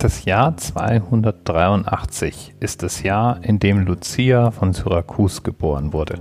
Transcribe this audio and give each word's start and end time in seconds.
Das 0.00 0.24
Jahr 0.24 0.56
283 0.56 2.54
ist 2.58 2.82
das 2.82 3.02
Jahr, 3.02 3.44
in 3.44 3.58
dem 3.58 3.84
Lucia 3.84 4.50
von 4.50 4.72
Syrakus 4.72 5.42
geboren 5.42 5.92
wurde. 5.92 6.14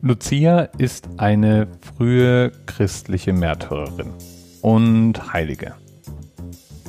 Lucia 0.00 0.62
ist 0.76 1.08
eine 1.18 1.68
frühe 1.80 2.50
christliche 2.66 3.32
Märtyrerin 3.32 4.10
und 4.60 5.32
Heilige. 5.32 5.76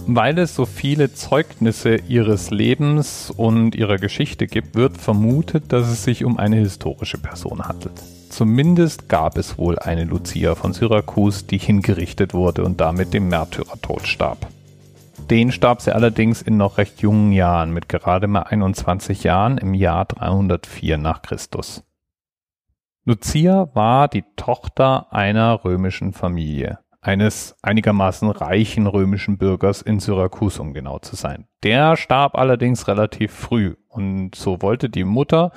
Weil 0.08 0.40
es 0.40 0.56
so 0.56 0.66
viele 0.66 1.14
Zeugnisse 1.14 1.98
ihres 1.98 2.50
Lebens 2.50 3.30
und 3.30 3.76
ihrer 3.76 4.00
Geschichte 4.00 4.48
gibt, 4.48 4.74
wird 4.74 4.98
vermutet, 4.98 5.72
dass 5.72 5.88
es 5.88 6.04
sich 6.04 6.26
um 6.26 6.40
eine 6.40 6.56
historische 6.56 7.20
Person 7.20 7.68
handelt. 7.68 8.02
Zumindest 8.30 9.08
gab 9.08 9.38
es 9.38 9.60
wohl 9.60 9.78
eine 9.78 10.06
Lucia 10.06 10.56
von 10.56 10.74
Syrakus, 10.74 11.46
die 11.46 11.60
hingerichtet 11.60 12.34
wurde 12.34 12.64
und 12.64 12.82
damit 12.82 13.14
dem 13.14 13.30
Märtyrertod 13.30 14.08
starb. 14.08 14.48
Den 15.30 15.52
starb 15.52 15.82
sie 15.82 15.96
allerdings 15.96 16.42
in 16.42 16.58
noch 16.58 16.78
recht 16.78 17.02
jungen 17.02 17.32
Jahren, 17.32 17.72
mit 17.72 17.88
gerade 17.88 18.28
mal 18.28 18.44
21 18.44 19.24
Jahren 19.24 19.58
im 19.58 19.74
Jahr 19.74 20.06
304 20.06 20.98
nach 20.98 21.22
Christus. 21.22 21.84
Lucia 23.06 23.70
war 23.74 24.08
die 24.10 24.26
Tochter 24.36 25.12
einer 25.14 25.64
römischen 25.64 26.14
Familie, 26.14 26.80
eines 27.02 27.56
einigermaßen 27.62 28.30
reichen 28.30 28.86
römischen 28.86 29.38
Bürgers 29.38 29.82
in 29.82 30.00
Syrakus, 30.00 30.60
um 30.60 30.74
genau 30.74 31.00
zu 31.00 31.16
sein. 31.16 31.48
Der 31.64 31.96
starb 31.96 32.36
allerdings 32.36 32.88
relativ 32.88 33.34
früh 33.34 33.76
und 33.88 34.36
so 34.36 34.62
wollte 34.62 34.90
die 34.90 35.04
Mutter 35.06 35.52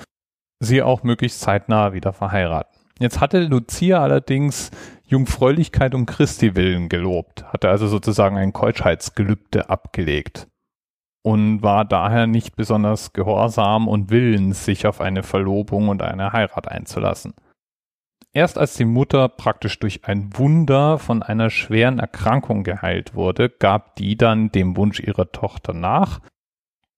sie 0.59 0.81
auch 0.81 1.03
möglichst 1.03 1.41
zeitnah 1.41 1.93
wieder 1.93 2.13
verheiraten. 2.13 2.79
Jetzt 2.99 3.19
hatte 3.19 3.41
Lucia 3.41 4.01
allerdings 4.01 4.71
Jungfräulichkeit 5.07 5.95
um 5.95 6.05
Christi 6.05 6.55
willen 6.55 6.89
gelobt, 6.89 7.45
hatte 7.45 7.69
also 7.69 7.87
sozusagen 7.87 8.37
ein 8.37 8.51
Keuschheitsgelübde 8.51 9.69
abgelegt 9.69 10.47
und 11.23 11.61
war 11.61 11.85
daher 11.85 12.27
nicht 12.27 12.55
besonders 12.55 13.13
gehorsam 13.13 13.87
und 13.87 14.11
willens, 14.11 14.65
sich 14.65 14.85
auf 14.85 14.99
eine 14.99 15.23
Verlobung 15.23 15.87
und 15.87 16.01
eine 16.01 16.33
Heirat 16.33 16.67
einzulassen. 16.67 17.33
Erst 18.33 18.57
als 18.57 18.75
die 18.75 18.85
Mutter 18.85 19.29
praktisch 19.29 19.79
durch 19.79 20.05
ein 20.05 20.37
Wunder 20.37 20.99
von 20.99 21.23
einer 21.23 21.49
schweren 21.49 21.99
Erkrankung 21.99 22.63
geheilt 22.63 23.15
wurde, 23.15 23.49
gab 23.49 23.95
die 23.95 24.17
dann 24.17 24.51
dem 24.51 24.77
Wunsch 24.77 24.99
ihrer 24.99 25.31
Tochter 25.31 25.73
nach 25.73 26.19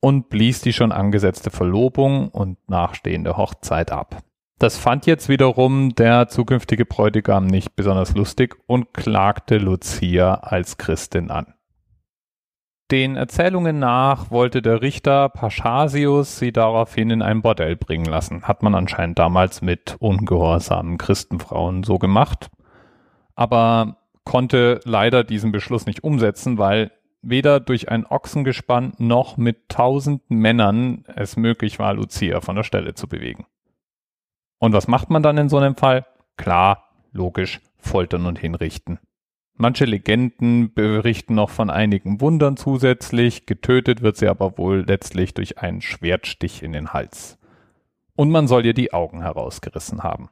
und 0.02 0.30
blies 0.30 0.62
die 0.62 0.74
schon 0.74 0.92
angesetzte 0.92 1.52
Verlobung 1.52 2.30
und 2.30 2.58
nachstehende 2.70 3.38
Hochzeit 3.38 3.92
ab. 3.92 4.24
Das 4.60 4.78
fand 4.78 5.06
jetzt 5.06 5.30
wiederum 5.30 5.96
der 5.96 6.28
zukünftige 6.28 6.86
Bräutigam 6.86 7.48
nicht 7.48 7.78
besonders 7.78 8.14
lustig 8.14 8.58
und 8.68 8.94
klagte 8.94 9.58
Lucia 9.58 10.34
als 10.34 10.78
Christin 10.78 11.32
an. 11.32 11.54
Den 12.92 13.16
Erzählungen 13.16 13.80
nach 13.80 14.32
wollte 14.32 14.62
der 14.62 14.82
Richter 14.82 15.30
Paschasius 15.30 16.40
sie 16.40 16.52
daraufhin 16.52 17.10
in 17.10 17.22
ein 17.22 17.42
Bordell 17.42 17.78
bringen 17.78 18.04
lassen. 18.04 18.44
Hat 18.44 18.62
man 18.62 18.76
anscheinend 18.76 19.18
damals 19.18 19.62
mit 19.62 19.96
ungehorsamen 20.00 20.98
Christenfrauen 20.98 21.84
so 21.84 21.98
gemacht. 21.98 22.50
Aber 23.36 23.98
konnte 24.26 24.82
leider 24.84 25.24
diesen 25.24 25.54
Beschluss 25.54 25.86
nicht 25.86 26.04
umsetzen, 26.04 26.58
weil 26.58 26.92
weder 27.22 27.62
durch 27.62 27.90
ein 27.90 28.06
Ochsengespann 28.06 28.92
noch 28.98 29.38
mit 29.38 29.70
tausend 29.70 30.30
Männern 30.30 31.06
es 31.16 31.38
möglich 31.38 31.80
war, 31.80 31.94
Lucia 31.94 32.42
von 32.42 32.58
der 32.58 32.64
Stelle 32.64 32.94
zu 32.94 33.08
bewegen. 33.08 33.46
Und 34.60 34.74
was 34.74 34.88
macht 34.88 35.10
man 35.10 35.24
dann 35.24 35.38
in 35.38 35.50
so 35.50 35.58
einem 35.58 35.76
Fall? 35.76 36.06
Klar, 36.38 36.84
logisch, 37.12 37.62
foltern 37.78 38.26
und 38.26 38.38
hinrichten. 38.38 39.00
Manche 39.56 39.86
Legenden 39.86 40.74
berichten 40.74 41.36
noch 41.36 41.50
von 41.50 41.70
einigen 41.70 42.22
Wundern 42.22 42.56
zusätzlich, 42.56 43.46
getötet 43.46 44.02
wird 44.02 44.16
sie 44.16 44.28
aber 44.28 44.58
wohl 44.58 44.86
letztlich 44.88 45.34
durch 45.34 45.58
einen 45.58 45.82
Schwertstich 45.82 46.64
in 46.64 46.72
den 46.72 46.94
Hals. 46.94 47.38
Und 48.16 48.30
man 48.32 48.48
soll 48.48 48.66
ihr 48.66 48.74
die 48.74 48.94
Augen 48.94 49.22
herausgerissen 49.22 50.04
haben. 50.04 50.30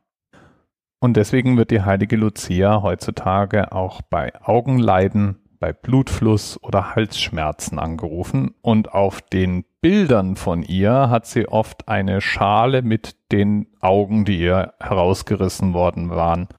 Und 1.00 1.18
deswegen 1.18 1.58
wird 1.58 1.72
die 1.72 1.82
heilige 1.82 2.16
Lucia 2.16 2.82
heutzutage 2.82 3.72
auch 3.72 4.02
bei 4.02 4.34
Augenleiden 4.42 5.40
bei 5.60 5.74
Blutfluss 5.74 6.62
oder 6.62 6.96
Halsschmerzen 6.96 7.80
angerufen 7.80 8.54
und 8.62 8.94
auf 8.94 9.22
den 9.22 9.66
Bildern 9.88 10.36
von 10.36 10.64
ihr 10.64 11.10
hat 11.10 11.28
sie 11.28 11.48
oft 11.48 11.88
eine 11.88 12.20
Schale 12.20 12.82
mit 12.82 13.16
den 13.32 13.68
Augen, 13.80 14.26
die 14.26 14.38
ihr 14.38 14.74
herausgerissen 14.82 15.74
worden 15.74 16.10
waren. 16.10 16.50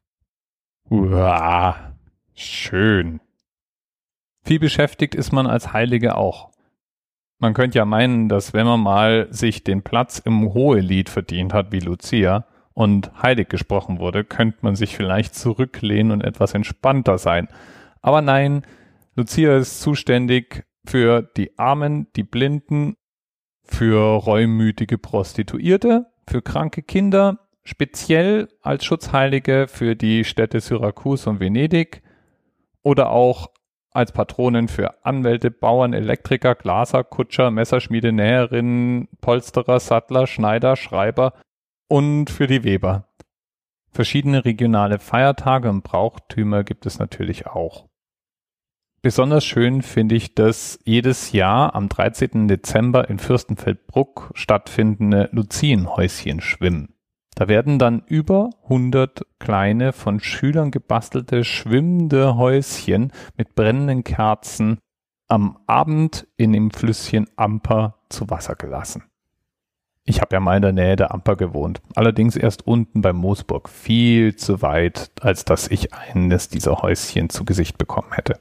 Uah, 0.89 1.77
schön. 2.35 3.21
Wie 4.45 4.59
beschäftigt 4.59 5.15
ist 5.15 5.31
man 5.31 5.47
als 5.47 5.75
Heilige 5.75 6.17
auch. 6.17 6.53
Man 7.39 7.53
könnte 7.53 7.77
ja 7.77 7.85
meinen, 7.85 8.31
dass 8.31 8.55
wenn 8.55 8.65
man 8.65 8.81
mal 8.81 9.29
sich 9.31 9.63
den 9.63 9.83
Platz 9.83 10.21
im 10.21 10.55
Hohelied 10.55 11.11
verdient 11.11 11.53
hat 11.53 11.71
wie 11.71 11.81
Lucia 11.81 12.47
und 12.73 13.13
heilig 13.23 13.51
gesprochen 13.51 13.99
wurde, 13.99 14.25
könnte 14.25 14.61
man 14.63 14.75
sich 14.75 14.97
vielleicht 14.97 15.35
zurücklehnen 15.35 16.13
und 16.13 16.25
etwas 16.25 16.55
entspannter 16.55 17.19
sein. 17.19 17.49
Aber 18.01 18.23
nein, 18.23 18.65
Lucia 19.17 19.59
ist 19.59 19.83
zuständig 19.83 20.65
für 20.87 21.21
die 21.21 21.59
Armen, 21.59 22.07
die 22.17 22.23
Blinden, 22.23 22.97
für 23.69 24.25
reumütige 24.25 24.99
Prostituierte, 24.99 26.07
für 26.27 26.43
kranke 26.43 26.83
Kinder, 26.83 27.39
speziell 27.65 28.49
als 28.63 28.85
Schutzheilige 28.85 29.67
für 29.69 29.95
die 29.95 30.25
Städte 30.25 30.61
Syrakus 30.61 31.27
und 31.27 31.41
Venedig 31.41 32.03
oder 32.83 33.11
auch 33.11 33.49
als 33.91 34.13
Patronin 34.13 34.69
für 34.69 35.05
Anwälte, 35.05 35.51
Bauern, 35.51 35.93
Elektriker, 35.93 36.55
Glaser, 36.55 37.05
Kutscher, 37.05 37.51
Messerschmiede, 37.51 38.13
Näherinnen, 38.13 39.09
Polsterer, 39.21 39.81
Sattler, 39.81 40.27
Schneider, 40.27 40.77
Schreiber 40.77 41.35
und 41.89 42.31
für 42.31 42.47
die 42.47 42.65
Weber. 42.65 43.09
Verschiedene 43.91 44.45
regionale 44.45 44.99
Feiertage 44.99 45.69
und 45.69 45.83
Brauchtümer 45.83 46.63
gibt 46.63 46.87
es 46.87 46.99
natürlich 46.99 47.47
auch. 47.47 47.89
Besonders 49.01 49.45
schön 49.45 49.83
finde 49.83 50.17
ich 50.17 50.35
das 50.35 50.81
jedes 50.85 51.31
Jahr 51.31 51.77
am 51.77 51.89
13. 51.89 52.49
Dezember 52.49 53.09
in 53.09 53.21
Fürstenfeldbruck 53.21 54.33
stattfindende 54.35 55.29
Luzienhäuschen 55.31 56.41
schwimmen. 56.41 56.95
Da 57.37 57.47
werden 57.47 57.79
dann 57.79 58.03
über 58.07 58.51
100 58.65 59.25
kleine 59.39 59.93
von 59.93 60.19
Schülern 60.19 60.73
gebastelte 60.73 61.45
schwimmende 61.45 62.37
Häuschen 62.37 63.13
mit 63.37 63.55
brennenden 63.55 64.03
Kerzen 64.03 64.79
am 65.29 65.59
Abend 65.69 66.27
in 66.37 66.53
dem 66.53 66.73
Flüsschen 66.73 67.29
Amper 67.37 68.01
zu 68.09 68.29
Wasser 68.31 68.57
gelassen. 68.57 69.05
Ich 70.03 70.21
habe 70.21 70.35
ja 70.35 70.41
mal 70.41 70.57
in 70.57 70.63
der 70.63 70.73
Nähe 70.73 70.97
der 70.97 71.13
Amper 71.13 71.37
gewohnt, 71.37 71.81
allerdings 71.95 72.35
erst 72.35 72.67
unten 72.67 73.03
bei 73.03 73.13
Moosburg, 73.13 73.69
viel 73.69 74.35
zu 74.35 74.61
weit, 74.61 75.13
als 75.21 75.45
dass 75.45 75.69
ich 75.69 75.95
eines 75.95 76.49
dieser 76.49 76.83
Häuschen 76.83 77.31
zu 77.31 77.45
Gesicht 77.45 77.79
bekommen 77.79 78.13
hätte. 78.13 78.41